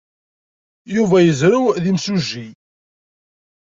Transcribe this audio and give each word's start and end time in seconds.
Yuba 0.95 1.17
yezrew 1.21 1.65
d 1.83 1.85
imsujji. 1.91 2.47